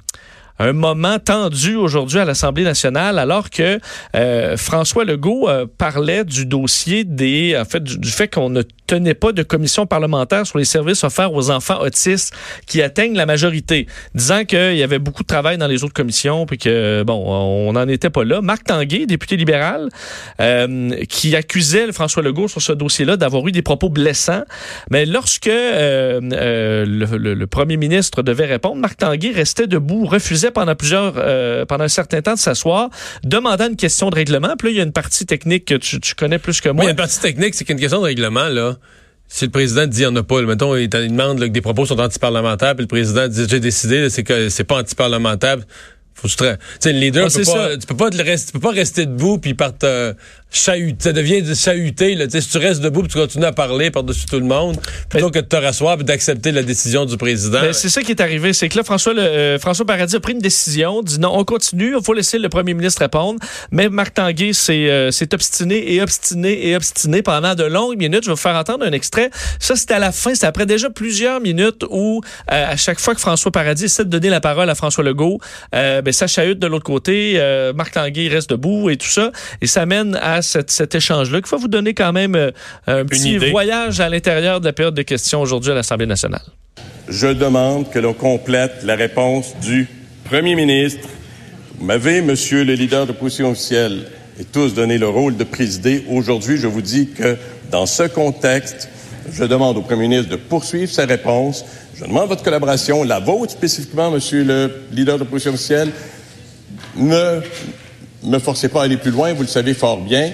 un 0.60 0.74
moment 0.74 1.20
tendu 1.20 1.76
aujourd'hui 1.76 2.20
à 2.20 2.26
l'Assemblée 2.26 2.64
nationale 2.64 3.18
alors 3.18 3.50
que 3.50 3.80
euh, 4.16 4.58
François 4.58 5.06
Legault 5.06 5.48
euh, 5.48 5.66
parlait 5.78 6.26
du 6.26 6.46
dossier 6.46 7.06
des 7.06 7.58
en 7.58 7.66
fait 7.66 7.82
du, 7.82 7.98
du 7.98 8.10
fait 8.10 8.28
qu'on 8.28 8.50
ne 8.50 8.64
tenait 8.90 9.14
pas 9.14 9.32
de 9.32 9.44
commission 9.44 9.86
parlementaire 9.86 10.48
sur 10.48 10.58
les 10.58 10.66
services 10.66 11.04
offerts 11.04 11.32
aux 11.34 11.52
enfants 11.52 11.80
autistes 11.82 12.34
qui 12.66 12.82
atteignent 12.82 13.16
la 13.16 13.26
majorité, 13.26 13.88
disant 14.16 14.46
qu'il 14.46 14.78
y 14.78 14.84
avait 14.84 15.00
beaucoup 15.00 15.22
de 15.22 15.28
travail 15.28 15.58
dans 15.58 15.68
les 15.68 15.84
autres 15.84 15.94
commissions 15.94 16.46
puis 16.46 16.58
que 16.58 17.04
bon, 17.04 17.14
on 17.14 17.74
n'en 17.74 17.88
était 17.88 18.10
pas 18.10 18.24
là. 18.24 18.42
Marc 18.42 18.64
Tanguay, 18.64 19.06
député 19.06 19.38
libéral, 19.38 19.90
euh, 20.42 20.92
qui 21.08 21.36
accusait 21.36 21.92
François 21.92 22.24
Legault 22.24 22.48
sur 22.48 22.62
ce 22.62 22.72
dossier-là 22.72 23.16
d'avoir 23.16 23.48
eu 23.48 23.52
des 23.52 23.62
propos 23.62 23.90
blessants, 23.90 24.44
mais 24.90 25.06
lorsque 25.06 25.48
euh, 25.48 26.20
euh, 26.34 26.86
le, 26.86 27.48
premier 27.48 27.78
ministre 27.78 28.24
devait 28.24 28.46
répondre, 28.46 28.76
Marc 28.78 28.98
Tanguay 28.98 29.32
restait 29.32 29.68
debout, 29.68 30.06
refusait 30.06 30.52
pendant 30.52 30.76
plusieurs, 30.76 31.14
pendant 31.68 31.84
un 31.84 31.90
certain 31.90 32.22
temps 32.22 32.34
de 32.34 32.40
s'asseoir, 32.40 32.90
demandant 33.24 33.68
une 33.68 33.76
question 33.76 34.10
de 34.10 34.16
règlement. 34.16 34.56
Puis 34.58 34.68
là, 34.68 34.72
il 34.72 34.78
y 34.78 34.82
a 34.82 34.84
une 34.84 34.92
partie 34.92 35.26
technique 35.26 35.66
que 35.66 35.76
tu, 35.76 36.00
connais 36.16 36.40
plus 36.40 36.62
que 36.62 36.70
Moi, 36.70 36.86
a 36.86 36.90
une 36.90 36.96
partie 36.96 37.20
technique, 37.20 37.56
c'est 37.56 37.66
qu'une 37.66 37.80
question 37.80 38.00
de 38.00 38.06
règlement, 38.06 38.50
là. 38.50 38.78
Si 39.32 39.46
le 39.46 39.52
président 39.52 39.86
dit 39.86 40.00
il 40.00 40.02
n'y 40.02 40.08
en 40.08 40.16
a 40.16 40.24
pas, 40.24 40.42
mettons, 40.42 40.76
il, 40.76 40.90
demande 40.90 41.40
là, 41.40 41.48
que 41.48 41.54
des 41.54 41.62
propos 41.62 41.86
sont 41.86 42.00
antiparlementaires, 42.00 42.76
puis 42.76 42.84
le 42.84 42.88
président 42.88 43.28
dit 43.28 43.46
j'ai 43.48 43.60
décidé, 43.60 44.10
c'est 44.10 44.24
que 44.24 44.50
c'est 44.50 44.64
pas 44.64 44.80
antiparlementaire. 44.80 45.58
Faut 46.16 46.28
que 46.28 46.34
tu 46.34 46.38
te- 46.82 46.90
le 46.90 47.00
leader, 47.00 47.26
Ouais, 47.28 47.30
peut 47.34 47.44
c'est 47.46 47.54
pas, 47.54 47.70
ça. 47.70 47.78
tu 47.78 47.88
peux 47.88 47.96
pas, 47.96 48.10
te 48.10 48.18
le 48.18 48.24
rester, 48.24 48.48
tu 48.48 48.54
peux 48.54 48.68
pas 48.68 48.74
rester 48.74 49.06
debout 49.06 49.38
puis 49.38 49.54
par 49.54 49.78
te 49.78 50.14
chahuter. 50.52 50.96
Ça 51.00 51.14
devient 51.14 51.42
de 51.42 51.54
chahuter, 51.54 52.16
là. 52.16 52.26
Si 52.30 52.50
tu 52.50 52.58
restes 52.58 52.82
debout 52.82 53.06
tu 53.08 53.18
continues 53.18 53.46
à 53.46 53.52
parler 53.52 53.92
par-dessus 53.92 54.26
tout 54.26 54.40
le 54.40 54.46
monde, 54.46 54.78
plutôt 55.10 55.30
que 55.32 55.40
de 55.40 55.46
te 55.46 55.56
rasseoir 55.56 55.96
puis 55.98 56.06
d'accepter 56.06 56.52
la 56.52 56.64
décision 56.64 57.06
du 57.06 57.18
président. 57.18 57.62
Ben, 57.62 57.74
c'est 57.74 57.90
ça 57.90 58.02
qui 58.02 58.12
est 58.12 58.22
arrivé, 58.22 58.54
c'est 58.54 58.70
que 58.70 58.78
là, 58.78 58.84
François, 58.84 59.14
le- 59.14 59.22
euh, 59.22 59.60
François 59.60 59.86
Paradis 59.86 60.16
a 60.16 60.20
pris 60.20 60.34
une 60.34 60.40
décision, 60.40 61.02
dit 61.02 61.20
non, 61.20 61.32
on 61.38 61.44
continue, 61.44 61.94
il 61.98 62.04
faut 62.04 62.14
laisser 62.14 62.40
le 62.40 62.50
premier 62.50 62.74
ministre 62.74 63.02
répondre. 63.02 63.40
Mais 63.72 63.90
Marc 63.90 64.14
Tanguay 64.16 64.54
s'est 64.54 64.90
euh, 64.90 65.12
obstiné 65.34 65.94
et 65.94 66.02
obstiné 66.02 66.68
et 66.68 66.76
obstiné 66.76 67.22
pendant 67.22 67.56
de 67.56 67.64
longues 67.64 67.98
minutes. 67.98 68.24
Je 68.24 68.30
vais 68.30 68.34
vous 68.36 68.38
faire 68.42 68.56
entendre 68.56 68.86
un 68.86 68.92
extrait. 68.92 69.30
Ça, 69.60 69.76
c'était 69.76 69.94
à 69.96 70.00
la 70.00 70.12
fin, 70.12 70.34
c'était 70.34 70.48
après 70.48 70.66
déjà 70.66 70.90
plusieurs 70.90 71.40
minutes 71.40 71.84
où, 71.90 72.22
euh, 72.52 72.66
à 72.72 72.76
chaque 72.78 73.00
fois 73.00 73.14
que 73.16 73.22
François 73.22 73.52
Paradis 73.52 73.86
essaie 73.86 74.06
de 74.06 74.10
donner 74.10 74.30
la 74.30 74.42
parole 74.42 74.70
à 74.70 74.76
François 74.76 75.04
Legault, 75.04 75.40
euh, 75.76 76.02
ben, 76.02 76.12
ça 76.12 76.28
chahute 76.28 76.60
de 76.60 76.68
l'autre 76.68 76.86
côté. 76.86 77.34
euh, 77.36 77.74
Marc 77.74 77.94
Tanguay 77.94 78.28
reste 78.28 78.50
debout 78.50 78.90
et 78.90 78.98
tout 78.98 79.08
ça. 79.08 79.32
Et 79.62 79.68
ça 79.68 79.86
mène 79.86 80.16
à 80.22 80.39
cette- 80.42 80.72
cet 80.72 80.96
échange-là 80.96 81.42
qu'il 81.42 81.50
va 81.52 81.58
vous 81.58 81.68
donner 81.68 81.94
quand 81.94 82.12
même 82.14 82.36
euh, 82.36 82.52
un 82.88 83.06
petit 83.06 83.38
voyage 83.52 84.00
à 84.00 84.10
l'intérieur 84.10 84.60
de 84.60 84.66
la 84.66 84.74
période 84.74 84.96
de 84.96 85.02
questions 85.02 85.42
aujourd'hui 85.42 85.72
à 85.72 85.76
l'Assemblée 85.76 86.06
nationale. 86.06 86.42
Je 87.08 87.28
demande 87.28 87.90
que 87.90 88.00
l'on 88.00 88.14
complète 88.14 88.84
la 88.84 88.96
réponse 88.96 89.56
du 89.62 89.88
Premier 90.26 90.56
ministre. 90.56 91.08
Vous 91.78 91.86
m'avez, 91.86 92.22
Monsieur 92.22 92.64
le 92.64 92.74
leader 92.74 93.08
de 93.08 93.12
position 93.14 93.52
officielle, 93.52 94.06
et 94.40 94.46
tous 94.46 94.74
donné 94.74 94.98
le 94.98 95.08
rôle 95.08 95.36
de 95.36 95.44
présider. 95.44 96.04
Aujourd'hui, 96.10 96.58
je 96.58 96.68
vous 96.68 96.82
dis 96.82 97.10
que 97.10 97.36
dans 97.72 97.86
ce 97.86 98.04
contexte, 98.04 98.88
je 99.34 99.44
demande 99.44 99.78
au 99.78 99.82
Premier 99.82 100.08
ministre 100.08 100.30
de 100.32 100.36
poursuivre 100.38 100.92
sa 100.92 101.06
réponse. 101.06 101.66
Je 101.96 102.06
demande 102.06 102.30
votre 102.30 102.44
collaboration, 102.44 103.04
la 103.04 103.20
vôtre 103.20 103.52
spécifiquement, 103.52 104.12
Monsieur 104.12 104.44
le 104.44 104.72
leader 104.94 105.18
de 105.20 105.24
position 105.26 105.52
officielle. 105.54 105.90
Ne 106.96 107.42
me 108.24 108.40
forcez 108.40 108.70
pas 108.70 108.82
à 108.82 108.84
aller 108.86 108.98
plus 108.98 109.12
loin, 109.12 109.34
vous 109.34 109.44
le 109.44 109.48
savez 109.48 109.74
fort 109.74 109.98
bien. 109.98 110.32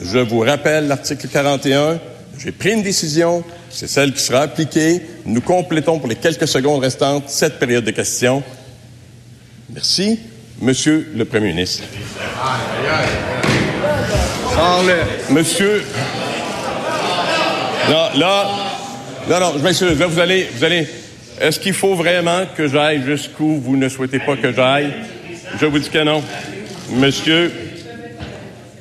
Je 0.00 0.18
vous 0.18 0.40
rappelle 0.40 0.88
l'article 0.88 1.28
41. 1.28 2.00
J'ai 2.38 2.52
pris 2.52 2.72
une 2.72 2.82
décision, 2.82 3.44
c'est 3.68 3.86
celle 3.86 4.12
qui 4.12 4.22
sera 4.22 4.40
appliquée. 4.40 5.02
Nous 5.26 5.42
complétons 5.42 5.98
pour 5.98 6.08
les 6.08 6.16
quelques 6.16 6.48
secondes 6.48 6.82
restantes 6.82 7.28
cette 7.28 7.58
période 7.58 7.84
de 7.84 7.90
questions. 7.90 8.42
Merci, 9.68 10.18
Monsieur 10.60 11.10
le 11.14 11.24
Premier 11.24 11.48
ministre. 11.48 11.84
Monsieur. 15.30 15.82
Non, 17.88 18.18
là. 18.18 18.46
Non, 19.28 19.40
non, 19.40 19.52
je 19.56 19.62
m'excuse. 19.62 19.98
Là, 19.98 20.06
vous 20.06 20.18
allez. 20.18 20.48
Vous 20.54 20.64
allez. 20.64 20.86
Est-ce 21.40 21.58
qu'il 21.58 21.72
faut 21.72 21.94
vraiment 21.94 22.42
que 22.56 22.68
j'aille 22.68 23.02
jusqu'où 23.04 23.56
vous 23.56 23.76
ne 23.76 23.88
souhaitez 23.88 24.18
pas 24.18 24.36
que 24.36 24.52
j'aille? 24.52 24.92
Je 25.58 25.66
vous 25.66 25.78
dis 25.78 25.88
que 25.88 26.02
non. 26.02 26.22
Monsieur. 26.92 27.52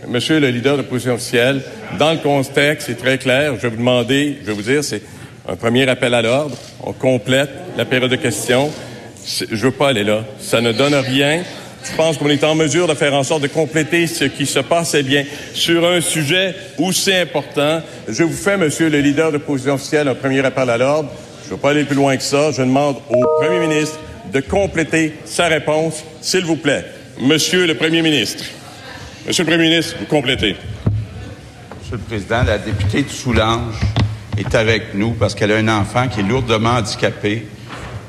Monsieur 0.08 0.40
le 0.40 0.50
leader 0.50 0.78
de 0.78 0.82
position 0.82 1.14
officielle, 1.14 1.62
dans 2.00 2.12
le 2.12 2.18
contexte, 2.18 2.88
c'est 2.88 2.98
très 2.98 3.20
clair. 3.20 3.54
Je 3.56 3.62
vais 3.62 3.70
vous 3.70 3.78
demander, 3.78 4.38
je 4.42 4.48
vais 4.48 4.54
vous 4.54 4.64
dire, 4.64 4.84
c'est 4.84 5.04
un 5.48 5.56
premier 5.56 5.88
appel 5.88 6.16
à 6.16 6.22
l'ordre. 6.24 6.58
On 6.82 6.94
complète 6.94 7.50
la 7.78 7.86
période 7.86 8.10
de 8.10 8.16
questions. 8.16 8.72
Je 9.24 9.56
veux 9.56 9.72
pas 9.72 9.90
aller 9.90 10.04
là. 10.04 10.24
Ça 10.40 10.62
ne 10.62 10.72
donne 10.72 10.96
rien. 10.96 11.44
Je 11.84 11.96
pense 11.96 12.18
qu'on 12.18 12.30
est 12.30 12.44
en 12.44 12.56
mesure 12.56 12.88
de 12.88 12.96
faire 12.96 13.14
en 13.14 13.24
sorte 13.24 13.44
de 13.44 13.48
compléter 13.48 14.08
ce 14.08 14.26
qui 14.26 14.48
se 14.48 14.60
passait 14.60 15.04
bien 15.04 15.24
sur 15.54 15.88
un 15.88 16.02
sujet 16.02 16.56
aussi 16.80 17.14
important. 17.14 17.82
Je 18.08 18.24
vous 18.24 18.34
fais, 18.34 18.58
monsieur 18.58 18.90
le 18.90 19.02
leader 19.02 19.32
de 19.32 19.38
position 19.38 19.76
officielle, 19.76 20.08
un 20.08 20.16
premier 20.16 20.44
appel 20.44 20.70
à 20.72 20.78
l'ordre. 20.78 21.12
Je 21.46 21.52
veux 21.52 21.58
pas 21.58 21.70
aller 21.70 21.84
plus 21.84 21.96
loin 21.96 22.18
que 22.18 22.24
ça. 22.24 22.52
Je 22.52 22.64
demande 22.64 22.98
au 23.10 23.24
premier 23.40 23.60
ministre 23.60 24.00
de 24.34 24.40
compléter 24.40 25.14
sa 25.26 25.48
réponse, 25.48 26.04
s'il 26.22 26.46
vous 26.46 26.56
plaît. 26.56 26.86
Monsieur 27.20 27.68
le 27.68 27.76
premier 27.76 28.02
ministre. 28.02 28.46
Monsieur 29.28 29.44
le 29.44 29.50
premier 29.52 29.70
ministre, 29.70 29.98
vous 30.00 30.06
complétez. 30.06 30.56
Monsieur 31.80 31.98
le 31.98 31.98
Président, 31.98 32.44
la 32.44 32.58
députée 32.58 33.04
de 33.04 33.10
Soulanges 33.10 33.76
est 34.38 34.56
avec 34.56 34.94
nous 34.94 35.12
parce 35.12 35.36
qu'elle 35.36 35.52
a 35.52 35.58
un 35.58 35.68
enfant 35.68 36.08
qui 36.08 36.22
est 36.22 36.24
lourdement 36.24 36.78
handicapé. 36.78 37.46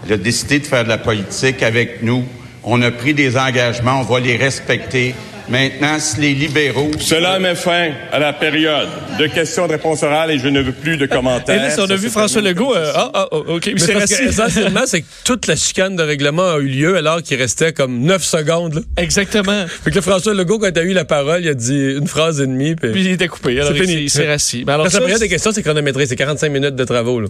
Elle 0.06 0.12
a 0.12 0.16
décidé 0.16 0.60
de 0.60 0.66
faire 0.66 0.84
de 0.84 0.88
la 0.88 0.98
politique 0.98 1.62
avec 1.62 2.02
nous 2.02 2.24
On 2.62 2.82
a 2.82 2.90
pris 2.90 3.14
des 3.14 3.36
engagements, 3.38 4.00
on 4.00 4.04
va 4.04 4.20
les 4.20 4.36
respecter. 4.36 5.14
Maintenant, 5.50 5.98
si 5.98 6.20
les 6.20 6.32
libéraux... 6.34 6.90
Cela 7.00 7.38
met 7.40 7.56
fin 7.56 7.90
à 8.12 8.18
la 8.20 8.32
période 8.32 8.88
de 9.18 9.26
questions 9.26 9.66
de 9.66 9.72
réponse 9.72 10.02
orale 10.04 10.30
et 10.30 10.38
je 10.38 10.46
ne 10.48 10.60
veux 10.62 10.72
plus 10.72 10.96
de 10.96 11.06
commentaires. 11.06 11.56
Et 11.56 11.58
là, 11.58 11.70
si 11.70 11.80
on 11.80 11.84
a 11.84 11.88
Ça 11.88 11.96
vu 11.96 12.08
François 12.08 12.40
Legault, 12.40 12.74
euh, 12.74 12.92
ça. 12.92 13.10
ah, 13.12 13.28
ah, 13.32 13.36
OK, 13.36 13.70
mais 13.72 13.78
c'est 13.78 14.24
essentiellement, 14.24 14.82
c'est 14.86 15.00
que 15.02 15.06
toute 15.24 15.46
la 15.48 15.56
chicane 15.56 15.96
de 15.96 16.02
règlement 16.04 16.54
a 16.54 16.58
eu 16.58 16.68
lieu 16.68 16.96
alors 16.96 17.20
qu'il 17.22 17.36
restait 17.36 17.72
comme 17.72 18.00
9 18.02 18.22
secondes. 18.22 18.74
là. 18.74 18.80
Exactement. 18.96 19.66
Fait 19.82 19.90
que 19.90 19.96
là, 19.96 20.02
François 20.02 20.34
Legault, 20.34 20.60
quand 20.60 20.70
il 20.72 20.78
a 20.78 20.82
eu 20.82 20.92
la 20.92 21.04
parole, 21.04 21.40
il 21.42 21.48
a 21.48 21.54
dit 21.54 21.96
une 21.98 22.06
phrase 22.06 22.40
et 22.40 22.46
demie. 22.46 22.76
Puis... 22.76 22.92
Puis 22.92 23.00
il 23.00 23.10
était 23.10 23.28
coupé. 23.28 23.58
Alors, 23.60 23.72
C'est 23.74 23.80
fini. 23.82 24.02
il 24.04 24.10
s'est 24.10 24.28
rassis. 24.28 24.62
Mais 24.64 24.72
alors, 24.74 24.84
Parce 24.84 24.94
que 24.94 24.98
la 24.98 25.02
ça, 25.02 25.06
période 25.06 25.20
des 25.20 25.28
questions, 25.28 25.50
c'est 25.52 25.62
chronométré. 25.64 26.06
C'est 26.06 26.16
45 26.16 26.48
minutes 26.50 26.76
de 26.76 26.84
travaux. 26.84 27.20
Là. 27.20 27.28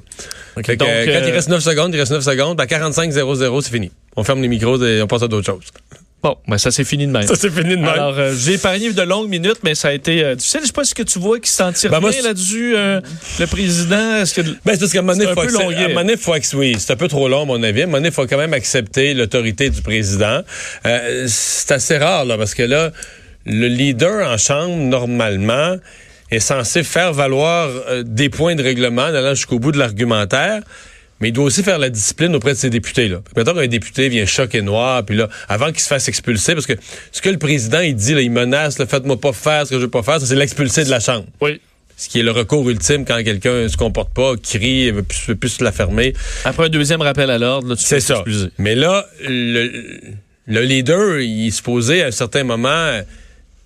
Fait 0.56 0.62
que, 0.62 0.72
donc, 0.72 0.88
euh, 0.88 1.06
quand 1.06 1.12
euh, 1.12 1.28
il 1.28 1.32
reste 1.32 1.48
9 1.48 1.62
secondes, 1.62 1.94
il 1.94 1.98
reste 1.98 2.12
9 2.12 2.22
secondes. 2.22 2.60
À 2.60 2.66
45-0-0, 2.66 3.62
c'est 3.62 3.70
fini. 3.72 3.90
On 4.16 4.24
ferme 4.24 4.42
les 4.42 4.48
micros 4.48 4.82
et 4.84 5.00
on 5.00 5.06
passe 5.06 5.22
à 5.22 5.28
d'autres 5.28 5.46
choses. 5.46 5.64
Bon, 6.22 6.36
ben 6.46 6.58
ça 6.58 6.70
c'est 6.70 6.84
fini 6.84 7.06
de 7.06 7.12
même. 7.12 7.26
Ça, 7.26 7.34
c'est 7.34 7.48
fini 7.50 7.70
de 7.70 7.76
même. 7.76 7.86
Alors, 7.88 8.18
euh, 8.18 8.34
j'ai 8.36 8.54
épargné 8.54 8.92
de 8.92 9.02
longues 9.02 9.30
minutes, 9.30 9.60
mais 9.62 9.74
ça 9.74 9.88
a 9.88 9.92
été 9.92 10.22
euh, 10.22 10.34
difficile. 10.34 10.60
Je 10.62 10.66
sais 10.66 10.72
pas 10.72 10.84
ce 10.84 10.94
que 10.94 11.02
tu 11.02 11.18
vois 11.18 11.40
qui 11.40 11.50
s'en 11.50 11.72
tire 11.72 11.90
Ben, 11.90 11.98
bien 12.00 12.12
c'est- 12.12 12.20
là-dessus, 12.20 12.74
euh, 12.76 13.00
le 13.38 13.46
président. 13.46 14.16
Est-ce 14.16 14.34
que 14.34 14.42
Ben, 14.42 14.50
c'est 14.74 14.80
parce 14.80 14.92
qu'à 14.92 14.98
un 14.98 15.02
moment 15.02 15.12
donné, 15.14 15.24
C'est 15.24 15.30
un 15.30 15.34
faut 15.34 15.40
peu 15.40 15.46
accep- 15.48 15.62
longuet. 15.62 15.76
à 15.76 15.84
un 15.84 15.88
moment 15.88 16.00
donné, 16.02 16.16
faut 16.18 16.34
oui, 16.54 16.76
c'est 16.78 16.92
un 16.92 16.96
peu 16.96 17.08
trop 17.08 17.26
long, 17.28 17.42
à 17.42 17.44
mon 17.46 17.62
avis. 17.62 17.80
À 17.80 17.84
un 17.84 17.86
moment 17.86 17.96
donné, 17.98 18.08
il 18.08 18.14
faut 18.14 18.26
quand 18.26 18.36
même 18.36 18.52
accepter 18.52 19.14
l'autorité 19.14 19.70
du 19.70 19.80
président. 19.80 20.42
Euh, 20.86 21.24
c'est 21.26 21.72
assez 21.72 21.96
rare, 21.96 22.26
là, 22.26 22.36
parce 22.36 22.54
que 22.54 22.64
là, 22.64 22.90
le 23.46 23.68
leader 23.68 24.30
en 24.30 24.36
chambre, 24.36 24.76
normalement, 24.76 25.76
est 26.30 26.38
censé 26.38 26.82
faire 26.82 27.14
valoir 27.14 27.70
des 28.04 28.28
points 28.28 28.54
de 28.56 28.62
règlement 28.62 29.02
en 29.04 29.14
allant 29.14 29.34
jusqu'au 29.34 29.58
bout 29.58 29.72
de 29.72 29.78
l'argumentaire. 29.78 30.60
Mais 31.20 31.28
il 31.28 31.32
doit 31.32 31.44
aussi 31.44 31.62
faire 31.62 31.78
la 31.78 31.90
discipline 31.90 32.34
auprès 32.34 32.52
de 32.52 32.58
ses 32.58 32.70
députés. 32.70 33.08
Là. 33.08 33.20
Mettons 33.36 33.54
qu'un 33.54 33.66
député 33.66 34.08
vient 34.08 34.24
choquer 34.24 34.62
noir, 34.62 35.04
puis 35.04 35.16
là, 35.16 35.28
avant 35.48 35.66
qu'il 35.66 35.80
se 35.80 35.88
fasse 35.88 36.08
expulser, 36.08 36.54
parce 36.54 36.66
que 36.66 36.72
ce 37.12 37.20
que 37.20 37.28
le 37.28 37.38
président, 37.38 37.80
il 37.80 37.94
dit, 37.94 38.14
là, 38.14 38.22
il 38.22 38.30
menace, 38.30 38.82
faites-moi 38.82 39.20
pas 39.20 39.32
faire 39.32 39.66
ce 39.66 39.70
que 39.70 39.76
je 39.76 39.82
veux 39.82 39.90
pas 39.90 40.02
faire, 40.02 40.20
c'est 40.20 40.34
l'expulser 40.34 40.84
de 40.84 40.90
la 40.90 41.00
Chambre 41.00 41.26
oui. 41.40 41.60
ce 41.96 42.08
qui 42.08 42.20
est 42.20 42.22
le 42.22 42.30
recours 42.30 42.68
ultime 42.70 43.04
quand 43.04 43.22
quelqu'un 43.22 43.68
se 43.68 43.76
comporte 43.76 44.14
pas, 44.14 44.34
crie, 44.36 44.90
veut 44.90 45.02
plus, 45.02 45.28
veut 45.28 45.36
plus 45.36 45.50
se 45.50 45.64
la 45.64 45.72
fermer. 45.72 46.14
Après 46.44 46.66
un 46.66 46.70
deuxième 46.70 47.02
rappel 47.02 47.30
à 47.30 47.38
l'ordre, 47.38 47.68
là, 47.68 47.76
tu 47.76 47.84
C'est 47.84 48.00
ça. 48.00 48.24
Mais 48.58 48.74
là, 48.74 49.06
le, 49.28 49.70
le 50.46 50.60
leader, 50.62 51.20
il 51.20 51.48
est 51.48 51.50
supposé 51.50 52.02
à 52.02 52.06
un 52.06 52.10
certain 52.12 52.44
moment 52.44 53.02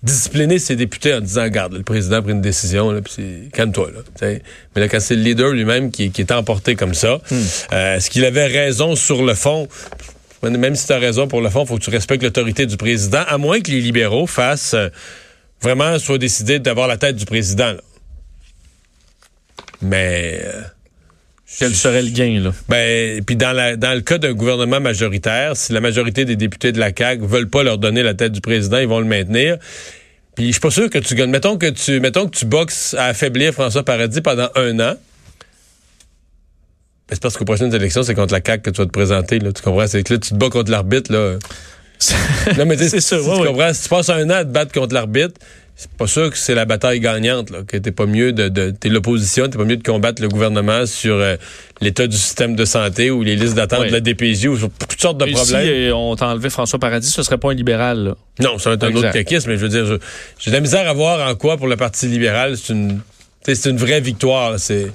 discipliner 0.05 0.59
ses 0.59 0.75
députés 0.75 1.13
en 1.13 1.19
disant, 1.21 1.43
regarde, 1.43 1.73
le 1.73 1.83
président 1.83 2.17
a 2.17 2.21
pris 2.21 2.31
une 2.31 2.41
décision, 2.41 2.91
là, 2.91 3.01
puis 3.01 3.13
c'est- 3.15 3.51
calme-toi. 3.51 3.91
Là, 3.93 3.99
t'sais. 4.15 4.41
Mais 4.75 4.81
là, 4.81 4.87
quand 4.87 4.99
c'est 4.99 5.15
le 5.15 5.21
leader 5.23 5.49
lui-même 5.51 5.91
qui, 5.91 6.11
qui 6.11 6.21
est 6.21 6.31
emporté 6.31 6.75
comme 6.75 6.93
ça, 6.93 7.19
euh, 7.73 7.95
est-ce 7.97 8.09
qu'il 8.09 8.23
avait 8.23 8.45
raison 8.47 8.95
sur 8.95 9.23
le 9.25 9.33
fond? 9.33 9.67
Même 10.43 10.75
si 10.75 10.85
tu 10.85 10.93
as 10.93 10.99
raison 10.99 11.27
pour 11.27 11.41
le 11.41 11.49
fond, 11.49 11.63
il 11.63 11.67
faut 11.67 11.77
que 11.77 11.83
tu 11.83 11.89
respectes 11.89 12.21
l'autorité 12.23 12.65
du 12.67 12.77
président, 12.77 13.23
à 13.27 13.37
moins 13.39 13.61
que 13.61 13.71
les 13.71 13.81
libéraux 13.81 14.27
fassent 14.27 14.75
euh, 14.75 14.89
vraiment 15.61 15.97
soient 15.97 16.19
décidés 16.19 16.59
d'avoir 16.59 16.87
la 16.87 16.97
tête 16.97 17.15
du 17.15 17.25
président. 17.25 17.71
là. 17.73 17.81
Mais 19.81 20.41
euh, 20.43 20.61
Quel 21.57 21.73
serait 21.75 22.01
le 22.01 22.09
gain, 22.09 22.39
là? 22.41 22.51
ben 22.67 23.23
puis 23.23 23.35
dans 23.35 23.53
la 23.53 23.75
dans 23.77 23.93
le 23.93 24.01
cas 24.01 24.17
d'un 24.17 24.33
gouvernement 24.33 24.79
majoritaire, 24.81 25.55
si 25.55 25.71
la 25.73 25.79
majorité 25.81 26.25
des 26.25 26.35
députés 26.35 26.71
de 26.71 26.79
la 26.79 26.91
CAQ 26.95 27.25
veulent 27.25 27.49
pas 27.49 27.63
leur 27.63 27.77
donner 27.77 28.03
la 28.03 28.13
tête 28.13 28.31
du 28.33 28.41
président, 28.41 28.77
ils 28.77 28.87
vont 28.87 28.99
le 28.99 29.05
maintenir. 29.05 29.57
Puis 30.35 30.47
je 30.47 30.51
suis 30.51 30.59
pas 30.59 30.69
sûr 30.71 30.89
que 30.89 30.97
tu 30.99 31.15
gagnes. 31.15 31.29
Mettons 31.31 31.57
que 31.57 31.69
tu 31.69 31.99
mettons 32.01 32.27
que 32.27 32.35
tu 32.37 32.45
boxes 32.45 32.93
à 32.95 33.05
affaiblir 33.05 33.53
François 33.53 33.83
Paradis 33.83 34.21
pendant 34.21 34.49
un 34.55 34.79
an. 34.81 34.95
Ben, 37.07 37.13
c'est 37.13 37.21
parce 37.21 37.37
qu'aux 37.37 37.45
prochaines 37.45 37.73
élections, 37.73 38.03
c'est 38.03 38.15
contre 38.15 38.33
la 38.33 38.41
CAQ 38.45 38.63
que 38.63 38.69
tu 38.71 38.81
vas 38.81 38.85
te 38.87 38.91
présenter. 38.91 39.39
Là, 39.39 39.51
tu 39.53 39.61
comprends? 39.61 39.87
C'est 39.87 40.03
que 40.03 40.13
là, 40.13 40.19
tu 40.19 40.29
te 40.31 40.35
bats 40.35 40.49
contre 40.49 40.71
l'arbitre. 40.71 41.11
là. 41.11 41.37
Non, 42.57 42.65
mais 42.65 42.75
C'est 42.77 42.97
ouais, 43.15 43.21
tu 43.23 43.29
ouais. 43.41 43.47
comprends? 43.47 43.73
Si 43.73 43.83
tu 43.83 43.89
passes 43.89 44.09
un 44.09 44.29
an 44.29 44.33
à 44.33 44.43
te 44.43 44.49
battre 44.49 44.73
contre 44.73 44.93
l'arbitre, 44.93 45.39
c'est 45.77 45.91
pas 45.91 46.07
sûr 46.07 46.29
que 46.29 46.37
c'est 46.37 46.55
la 46.55 46.63
bataille 46.65 46.99
gagnante, 47.01 47.49
là, 47.49 47.59
que 47.67 47.75
t'es 47.75 47.91
pas 47.91 48.05
mieux 48.05 48.31
de, 48.31 48.47
de 48.47 48.71
t'es 48.71 48.87
l'opposition, 48.89 49.47
t'es 49.49 49.57
pas 49.57 49.65
mieux 49.65 49.75
de 49.77 49.83
combattre 49.83 50.21
le 50.21 50.29
gouvernement 50.29 50.85
sur 50.85 51.15
euh, 51.15 51.35
l'état 51.81 52.07
du 52.07 52.15
système 52.15 52.55
de 52.55 52.63
santé 52.63 53.11
ou 53.11 53.23
les 53.23 53.35
listes 53.35 53.55
d'attente 53.55 53.81
Ouais. 53.81 53.87
de 53.89 53.93
la 53.93 53.99
DPJ 53.99 54.45
ou 54.47 54.57
sur 54.57 54.69
toutes 54.69 55.01
sortes 55.01 55.17
de 55.17 55.25
problèmes. 55.25 55.67
euh, 55.69 55.91
on 55.93 56.15
t'a 56.15 56.27
enlevé 56.29 56.49
François 56.49 56.79
Paradis, 56.79 57.09
ce 57.09 57.23
serait 57.23 57.37
pas 57.37 57.51
un 57.51 57.53
libéral, 57.55 58.03
là. 58.05 58.15
Non, 58.39 58.57
ça 58.57 58.69
va 58.69 58.75
être 58.75 58.83
un 58.83 58.87
Exact. 58.87 58.99
autre 59.03 59.13
caquisme, 59.13 59.49
mais 59.49 59.57
je 59.57 59.61
veux 59.65 59.69
dire, 59.69 59.97
j'ai 60.39 60.51
de 60.51 60.55
la 60.55 60.61
misère 60.61 60.87
à 60.89 60.93
voir 60.93 61.29
en 61.29 61.35
quoi 61.35 61.57
pour 61.57 61.67
le 61.67 61.75
Parti 61.75 62.07
libéral, 62.07 62.55
c'est 62.57 62.71
une, 62.71 63.01
c'est 63.43 63.65
une 63.69 63.77
vraie 63.77 63.99
victoire. 64.01 64.57
C'est, 64.59 64.87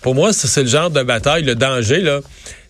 pour 0.00 0.14
moi, 0.14 0.32
c'est 0.32 0.62
le 0.62 0.68
genre 0.68 0.90
de 0.90 1.02
bataille, 1.02 1.44
le 1.44 1.54
danger, 1.54 2.00
là. 2.00 2.20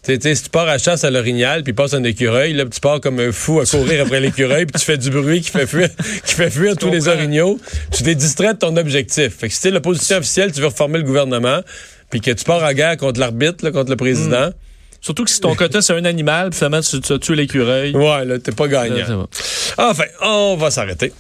Tu 0.04 0.12
sais, 0.12 0.18
tu 0.18 0.28
sais, 0.28 0.34
si 0.34 0.42
tu 0.44 0.50
pars 0.50 0.68
à 0.68 0.78
chasse 0.78 1.04
à 1.04 1.10
l'orignal, 1.10 1.62
puis 1.62 1.72
passes 1.72 1.94
un 1.94 2.02
écureuil, 2.02 2.54
là, 2.54 2.64
tu 2.64 2.80
pars 2.80 3.00
comme 3.00 3.20
un 3.20 3.30
fou 3.30 3.60
à 3.60 3.66
courir 3.66 4.04
après 4.04 4.18
l'écureuil, 4.26 4.66
puis 4.66 4.80
tu 4.80 4.84
fais 4.84 4.98
du 4.98 5.10
bruit 5.10 5.40
qui 5.40 5.50
fait 5.50 5.66
fuir, 5.66 5.88
qui 6.24 6.34
fait 6.34 6.50
fuir 6.50 6.76
tous 6.76 6.90
les 6.90 7.06
orignaux, 7.06 7.60
tu 7.92 8.02
t'es 8.02 8.16
distrait 8.16 8.54
de 8.54 8.58
ton 8.58 8.76
objectif. 8.76 9.36
Fait 9.38 9.48
que 9.48 9.54
si 9.54 9.60
t'es 9.62 9.70
l'opposition 9.70 10.16
officielle, 10.16 10.50
tu 10.50 10.60
veux 10.60 10.66
reformer 10.66 10.98
le 10.98 11.04
gouvernement, 11.04 11.60
puis 12.10 12.20
que 12.20 12.32
tu 12.32 12.44
pars 12.44 12.64
en 12.64 12.72
guerre 12.72 12.96
contre 12.96 13.20
l'arbitre, 13.20 13.70
contre 13.70 13.90
le 13.90 13.96
président, 13.96 14.50
Surtout 15.02 15.24
que 15.24 15.30
si 15.30 15.40
ton 15.40 15.56
quota, 15.56 15.82
c'est 15.82 15.94
un 15.94 16.04
animal, 16.04 16.50
puis 16.50 16.58
finalement, 16.58 16.80
tu, 16.80 17.00
tu 17.00 17.12
as 17.12 17.18
tué 17.18 17.34
l'écureuil. 17.34 17.92
ouais, 17.92 18.24
là, 18.24 18.38
t'es 18.38 18.52
pas 18.52 18.68
gagnant. 18.68 19.26
Enfin, 19.76 20.04
on 20.22 20.56
va 20.56 20.70
s'arrêter. 20.70 21.12